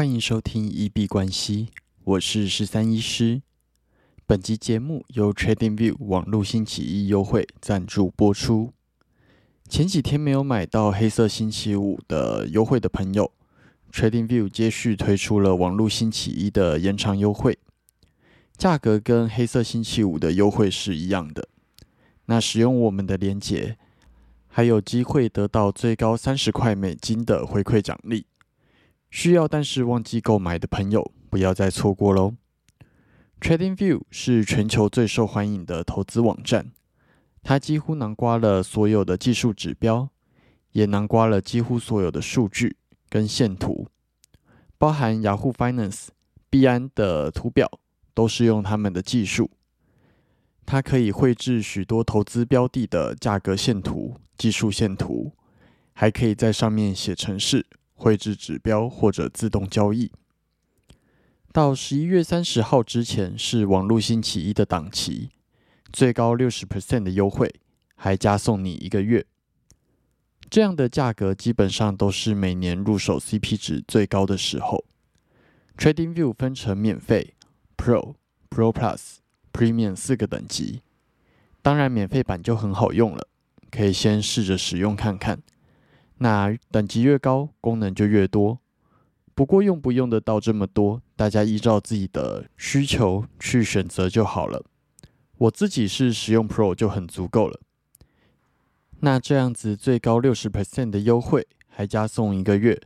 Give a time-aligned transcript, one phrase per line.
[0.00, 1.68] 欢迎收听一币关系，
[2.04, 3.42] 我是十三医师。
[4.24, 8.72] 本集节目由 TradingView 网络星期一优惠赞助播出。
[9.68, 13.30] 前几天没有买到黑色星期五的优惠的朋友
[13.92, 17.58] ，TradingView 接续推出了网络星期一的延长优惠，
[18.56, 21.46] 价格跟黑色星期五的优惠是一样的。
[22.24, 23.76] 那使用我们的链接，
[24.48, 28.24] 还有机会得到最高三十块美金的回馈奖励。
[29.10, 32.34] 需要但是忘记购买的朋友，不要再错过喽
[33.40, 36.70] ！TradingView 是全球最受欢迎的投资网站，
[37.42, 40.08] 它几乎囊括了所有的技术指标，
[40.72, 42.76] 也囊括了几乎所有的数据
[43.08, 43.88] 跟线图，
[44.78, 46.08] 包含 Yahoo Finance、
[46.48, 47.68] 币安的图表，
[48.14, 49.50] 都是用他们的技术。
[50.64, 55.32] 它可以绘制许多投资标的的价格线图、技术线图，
[55.94, 57.66] 还可以在上面写程式。
[58.00, 60.10] 绘制指标或者自动交易，
[61.52, 65.28] 到十一月三十号之前是网络星期一的档期，
[65.92, 67.54] 最高六十 percent 的优惠，
[67.94, 69.26] 还加送你一个月。
[70.48, 74.86] 这样的价格基本上都是每年入手 CP 值最高的时候。
[75.76, 77.34] TradingView 分成免费、
[77.76, 78.14] Pro、
[78.48, 79.18] Pro Plus、
[79.52, 80.80] Premium 四个等级，
[81.60, 83.28] 当然免费版就很好用了，
[83.70, 85.42] 可以先试着使用看看。
[86.22, 88.58] 那等级越高，功能就越多。
[89.34, 94.62] 不过用不用得到这么多，大家依照自己的需求去选择就好了。
[95.38, 97.58] 我自己是使用 Pro 就很足够了。
[98.98, 102.78] 那这样子最高六十 percent 的优惠，还加送一个月，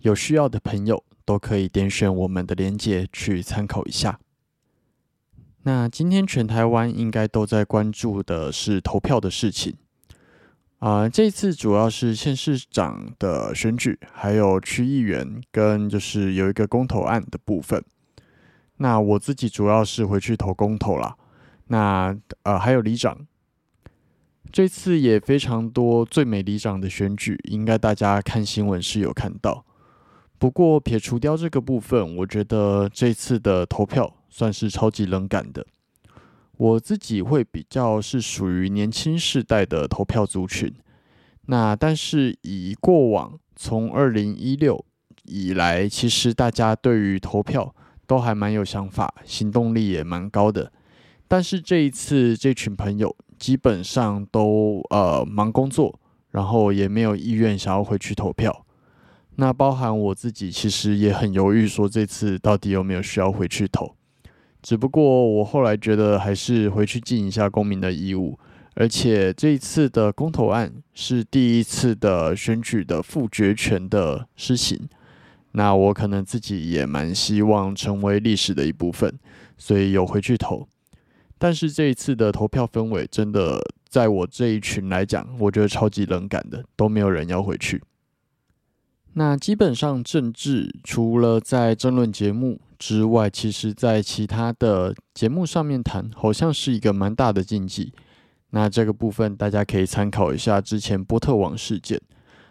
[0.00, 4.18] 有需要的朋友都可以点选我们的链接去参考一下。
[5.64, 9.76] 那今天全台湾应该都在关注的是投票的事情。
[10.80, 17.84] 啊，这次主要是县市长的选举，还有区议员跟就是有一个公投案的部分。
[18.78, 21.16] 那我自己主要是回去投公投啦。
[21.66, 23.26] 那呃还有里长，
[24.50, 29.66] 这次也非常多最美里长的选举，应该大家看新闻是有看到。
[30.38, 35.66] 不过撇除掉这个部分，我觉得这次的投票算是超级冷感的。
[36.60, 40.70] 我自己会比较是属于年轻世代的投票族群，
[41.46, 44.84] 那但是以过往从二零一六
[45.24, 47.74] 以来，其实大家对于投票
[48.06, 50.70] 都还蛮有想法，行动力也蛮高的。
[51.26, 58.66] 但是这一次这群朋友基本上都呃忙工作，然后也没有意愿想要回去投票。
[59.36, 63.94] 那包含我自己，其实也很犹豫，说这次到底有没有需要回去投。
[64.62, 68.38] 只不过我后来觉得还是回去尽一下公民的义务，
[68.74, 74.78] 而且这一次的公投案是第一次的选举的复决权的施行，
[75.52, 79.18] 那我可能自己也蛮希望成为历史的一部分，
[79.56, 80.68] 所以有回去投。
[81.38, 87.82] 但是这一次的投票氛围真的在我这一群来讲，我觉得超级冷感的，都没有人要回去。
[89.14, 92.60] 那基本上政治除了在争论节目。
[92.80, 97.92] 之外，其实，在其他的节目上面谈，好像是一个蛮大的禁忌。
[98.52, 102.00] 那这个部分，大家可以参考一下之前波特网事件，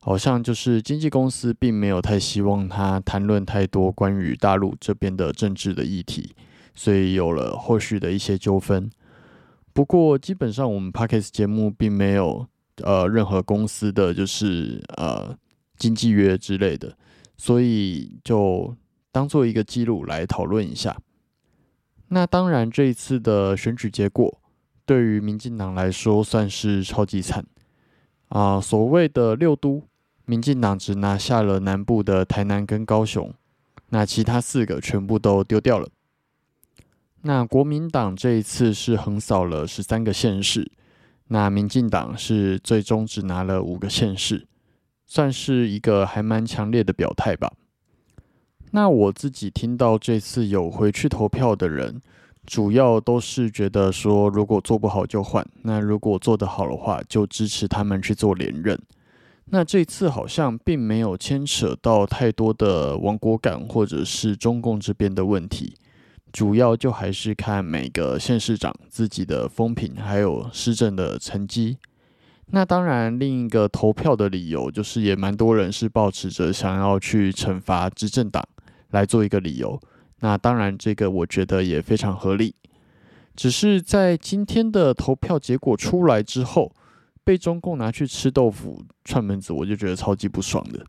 [0.00, 6.32] 好像就是经纪公司并没有太希望他谈论太多关于大陆这边的政治的议题，
[6.72, 8.88] 所以有了后续的一些纠纷。
[9.72, 12.46] 不过，基本上我们 Parkes 节目并没有
[12.84, 15.36] 呃任何公司的就是呃
[15.76, 16.96] 经纪约之类的，
[17.36, 18.76] 所以就。
[19.12, 20.96] 当做一个记录来讨论一下。
[22.08, 24.40] 那当然，这一次的选举结果
[24.84, 27.46] 对于民进党来说算是超级惨
[28.28, 28.60] 啊！
[28.60, 29.86] 所谓的六都，
[30.24, 33.32] 民进党只拿下了南部的台南跟高雄，
[33.90, 35.88] 那其他四个全部都丢掉了。
[37.22, 40.70] 那国民党这一次是横扫了十三个县市，
[41.28, 44.48] 那民进党是最终只拿了五个县市，
[45.06, 47.52] 算是一个还蛮强烈的表态吧。
[48.72, 52.00] 那我自己听到这次有回去投票的人，
[52.46, 58.78] 主要都是觉得说，如果做不好就换，那如果做得好的话，就支持他们去做连任。
[59.46, 65.74] 那这次好像并没有牵扯到太多的亡国感或者是中共这边的问题，
[66.32, 71.76] 主要就还是看每个县市长自己的风评还有施政的成绩。
[72.46, 78.42] 那当然，另一个投票的理由就是，也蛮多人是抱持着想要去惩罚执政党。
[78.92, 79.78] 来做一个理由，
[80.20, 82.54] 那当然这个我觉得也非常合理。
[83.34, 86.74] 只是在今天的投票结果出来之后，
[87.24, 90.86] 被中共拿去吃豆腐串门子，我就觉得超级不爽的。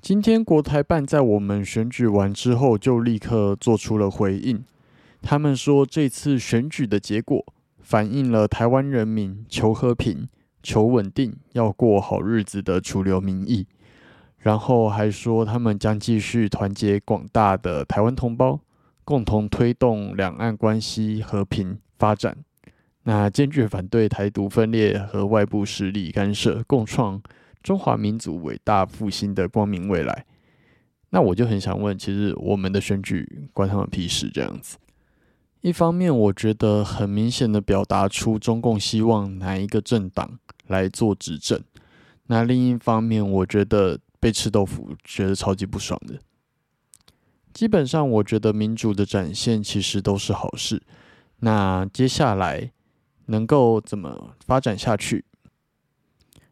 [0.00, 4.64] 今天国台办在我们选举完之后，就立刻做出了回应。
[5.22, 7.44] 他们说，这次选举的结果
[7.80, 10.28] 反映了台湾人民求和平、
[10.62, 13.66] 求稳定、要过好日子的主流民意。
[14.46, 18.60] 然后还说，他们将继续团结广大的台湾同胞，
[19.04, 22.36] 共同推动两岸关系和平发展。
[23.02, 27.20] 那坚决反对台独分裂和外部势力干涉，共创。
[27.60, 30.24] 中华民族伟大复兴的光明未来，
[31.10, 34.30] 那我就很想问，其实我们的选举关他们屁事？
[34.32, 34.76] 这样子，
[35.60, 40.38] 一方面我觉得很明显的表达出中共希望哪一个政党
[40.68, 41.60] 来做执政，
[42.28, 46.18] 那另一方面我觉得被吃豆腐，觉得超级不爽的。
[47.54, 50.82] 基本上，我觉得民主的展现其实都是好事。
[51.38, 52.72] 那接下来
[53.26, 55.24] 能够怎么发展下去？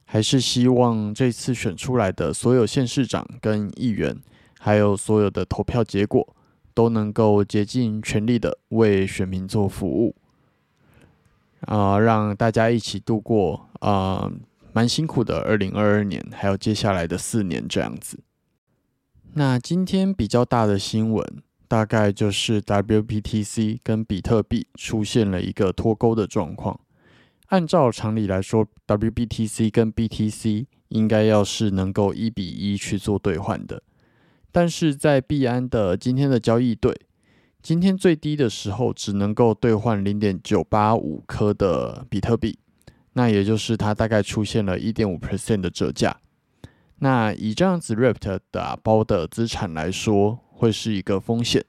[0.05, 4.17] 还是希望这次选出来的所有县市长跟议员，
[4.61, 6.37] 还有所有的投票结果，
[6.75, 10.15] 都能够竭尽全力的为选民做服务，
[11.63, 14.31] 啊，让大家一起度过啊
[14.75, 18.19] 蛮辛苦的二零二二年，还有接下来的四年这样子。
[19.35, 21.25] 那今天比较大的新闻，
[21.69, 26.81] 大概就是 WPTC 跟比特币出现了一个脱钩的状况。
[27.47, 33.81] 按照常理来说，WBTC 跟 BTC 应该要是能够一比一去做兑换的，
[34.51, 36.93] 但是在币安的今天的交易对，
[37.63, 42.59] 今天最低的时候只能够兑换零点九八五颗的比特币，
[43.15, 46.17] 那也就是它大概出现了一点五 percent 的折价。
[46.99, 51.65] 那以这样子 Rapt 打包的资产来说，会是一个风险。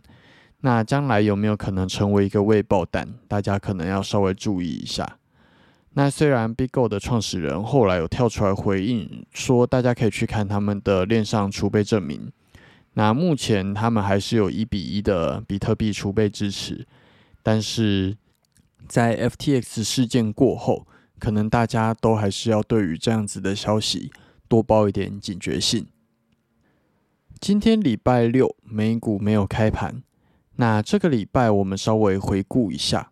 [0.62, 3.07] 那将来有没有可能成为一个未爆弹？
[3.27, 5.18] 大家可能要稍微注意一下。
[5.94, 12.31] 那虽然 BigGo 的创始人后来有跳出来回应说，大家可以去看他们的链上储备证明。
[12.94, 16.88] 那目前他们还是有一比一的比特币储备支持，
[17.44, 18.15] 但是
[18.88, 20.88] 在 FTX 事件过后，
[21.19, 24.12] 可能大家都还是要对于这样子的消息
[24.47, 25.88] 多抱一点警觉性。
[27.39, 30.03] 今天礼拜六美股没有开盘，
[30.56, 33.12] 那这个礼拜我们稍微回顾一下。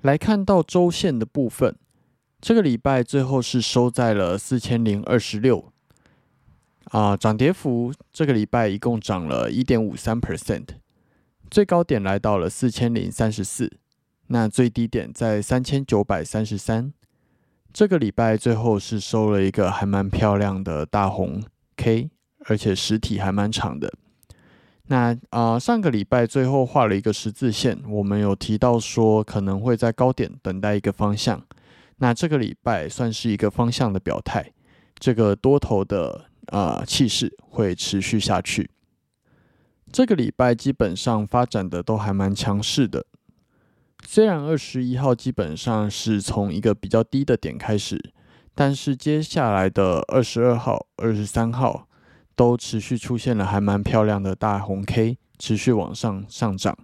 [0.00, 1.76] 来看到周线的部分，
[2.40, 5.72] 这个礼拜最后是收在了四千零二十六，
[6.86, 10.66] 啊，涨跌幅这个礼拜一共涨了一点五三 percent，
[11.48, 13.72] 最高点来到了四千零三十四，
[14.28, 16.92] 那最低点在三千九百三十三，
[17.72, 21.42] 这个礼拜最后是收了一个还蛮漂亮的大红
[21.76, 22.10] K，
[22.46, 23.92] 而且实体还蛮长的。
[24.86, 31.42] 那啊，上个礼拜最后画了一个十字线，我们有提到说可能会在高点等待一个方向。
[31.98, 34.52] 那这个礼拜算是一个方向的表态，
[34.98, 38.70] 这个多头的啊气势会持续下去。
[39.92, 43.06] 这个礼拜基本上发展的都还蛮强势的，
[44.06, 48.12] 虽然二十一号基本上是从一个比较低的点开始，
[48.54, 51.88] 但是接下来的二十二号、二十三号。
[52.34, 56.76] 都持续出现了还蛮漂亮的大红 K，持续往上上涨。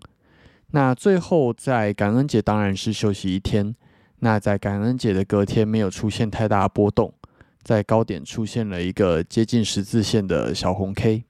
[0.72, 3.74] 那最后在感恩节当然是休息一天。
[4.18, 7.14] 那在感恩节的隔天没有出现太大波动，
[7.62, 11.24] 在高点出现了一个接近十字线的小红 K。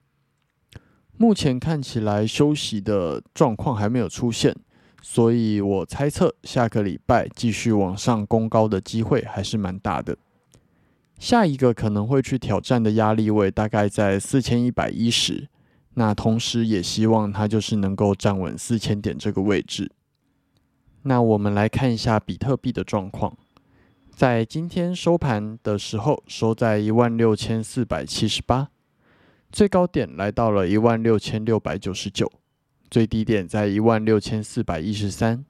[1.15, 4.53] 目前看起来休息的状况还没有出现，
[5.01, 10.17] 所以我猜测下个礼拜继续往上攻高的机会还是蛮大的。
[11.17, 15.49] 下一个可能会去挑战的压力位大概在四千一百一十，
[15.95, 19.91] 那同时也希望它就是能够站稳四千点这个位置。
[21.03, 23.37] 那我们来看一下比特币的状况，
[24.11, 28.69] 在今天收盘的时候收在一万六千四百七十八，
[29.51, 32.31] 最高点来到了一万六千六百九十九，
[32.89, 35.45] 最低点在一万六千四百一十三，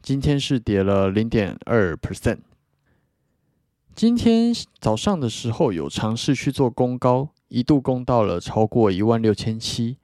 [0.00, 2.38] 今天是跌了零点二 percent。
[3.94, 9.96] 今天早上的时候有尝试去做攻高，一度攻到了超过一万六千七，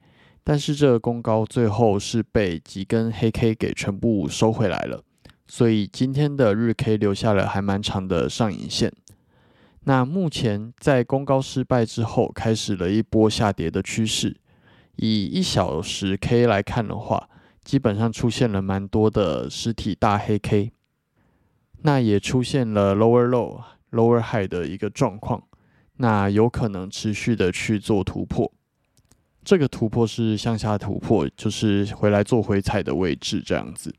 [0.43, 5.01] 但是这个攻高最后是被几根黑 K 给全部收回来了，
[5.47, 8.91] 所以今天的日 K 留下了还蛮长的上影线。
[9.85, 14.35] 那目前在攻高失败之后，开始了一波下跌的趋势。
[14.95, 17.29] 以一小时 K 来看的话，
[17.63, 20.71] 基本上出现了蛮多的实体大黑 K，
[21.81, 23.61] 那也出现了 lower low。
[23.93, 25.43] lower high 的一个状况，
[25.97, 28.51] 那有可能持续的去做突破。
[29.43, 33.93] 这个突破是向下突破，就是回来做回踩的位置这样子。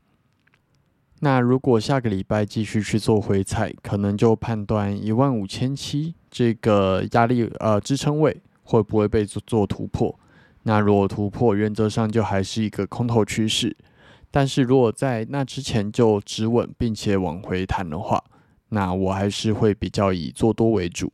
[1.21, 10.19] 那如果下个礼拜继续去做回踩，可能就判断一万五千七这个压力呃支撑位会不会被做做突破。
[10.67, 13.77] 那如果突破，原则上就还是一个空头趋势。
[14.31, 18.23] 但是如果在那之前就止稳，并且往回弹的话，
[18.69, 21.13] 那我还是会比较以做多为主。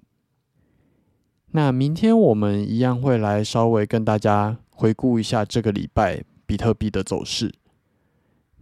[1.51, 7.53] 那明天我们一样会来稍微跟大家回顾一下这个礼拜比特币的走势。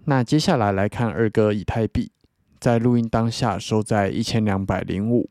[0.05, 2.12] 那接下来来看二哥以太币，
[2.60, 5.29] 在录音当下收在一千两百零五，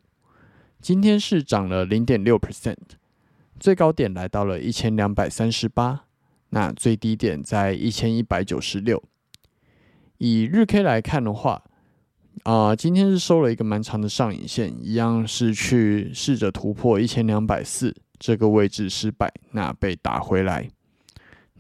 [0.81, 2.77] 今天是涨了零点六 percent，
[3.59, 6.05] 最高点来到了一千两百三十八，
[6.51, 9.03] 那最低点在一千一百九十六。
[10.19, 11.63] 以日 K 来看的话，
[12.45, 20.71] 啊，今天是收了一个蛮长的上影线，一样是去试着突破一千两百四这个位置失败，那被打回来。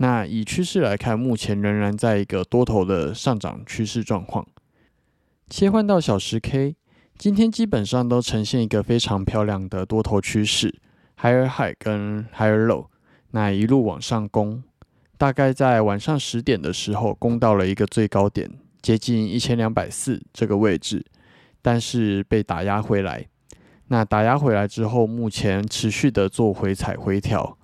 [0.00, 4.46] 那以趋势来看，目前仍然在一个多头的上涨趋势状况。
[5.50, 6.76] 切换到小时 K，
[7.16, 10.80] 今天基本上都呈现一个非常漂亮的多头趋势
[11.20, 12.86] ，higher high 跟 higher low，
[13.32, 14.62] 那一路往上攻，
[15.16, 18.50] 大概在晚上十点的时候攻到了一个最高点。
[18.80, 21.04] 接近一千两百四这个位置，
[21.60, 23.26] 但是被打压回来。
[23.88, 27.58] 那打压回来之后，目前持续的做回踩回调，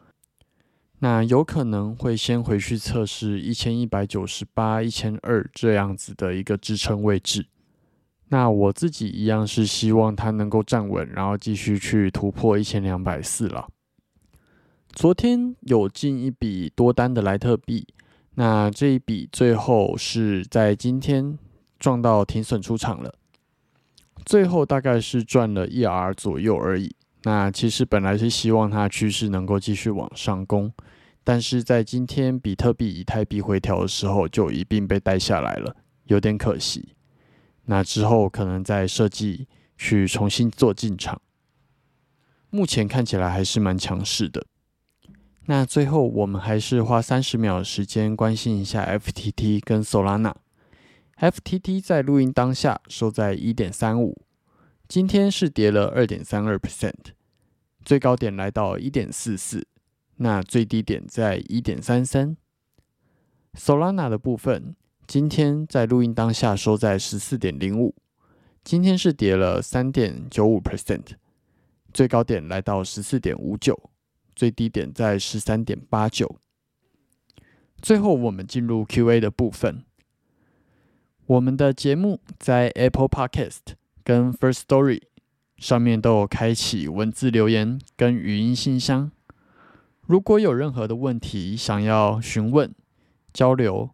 [0.99, 7.47] 那有可能会先回去测试一千一百九十八、一千二这样子的一个支撑位置。
[8.29, 13.69] 那我自己一样是希望它能够站稳，然后继续去突破一千两百四了。
[14.93, 17.87] 昨天有进一笔多单的莱特币。
[18.37, 21.39] 那这一笔最后是在今天
[21.79, 23.15] 撞到停损出场了，
[24.25, 26.97] 最后大概是赚了一 R 左右而已。
[27.23, 30.73] 那其实本来是希望它趋势能够继续往上攻，
[31.23, 35.77] 但是在今天比特币、以太币回调的时候，就一并被带下来了，
[36.07, 36.94] 有点可惜。
[37.67, 41.21] 那之后可能再设计去重新做进场，
[42.51, 44.47] 目前看起来还是蛮强势的。
[45.47, 50.35] 那最后，我们还是花三十秒的时间关心一下 FTT 跟 Solana。
[51.19, 54.23] FTT 在录音当下收在一点三五，
[54.89, 57.13] 今天是跌了二点三二 percent，
[57.85, 59.67] 最高点来到一点四四，
[60.17, 62.37] 那最低点在一点三三。
[63.55, 64.75] Solana 的部分，
[65.07, 67.95] 今天在录音当下收在十四点零五，
[68.65, 71.13] 今天是跌了三点九五 percent，
[71.93, 73.91] 最高点来到十四点五九。
[74.35, 76.41] 最低点在十三点八九。
[77.81, 79.85] 最后，我们进入 Q&A 的部分。
[81.27, 83.61] 我们的节目在 Apple Podcast
[84.03, 85.03] 跟 First Story
[85.57, 89.13] 上面都有开启文字留言跟语音信箱。
[90.01, 92.75] 如果有任何的问题想要询问、
[93.33, 93.94] 交流，